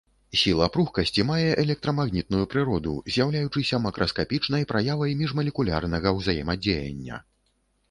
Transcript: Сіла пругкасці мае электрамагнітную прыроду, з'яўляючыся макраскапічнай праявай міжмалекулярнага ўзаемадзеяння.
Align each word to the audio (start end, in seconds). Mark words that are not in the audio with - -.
Сіла 0.43 0.67
пругкасці 0.77 1.25
мае 1.31 1.51
электрамагнітную 1.63 2.45
прыроду, 2.53 2.95
з'яўляючыся 3.17 3.81
макраскапічнай 3.85 4.67
праявай 4.73 5.15
міжмалекулярнага 5.23 6.17
ўзаемадзеяння. 6.19 7.25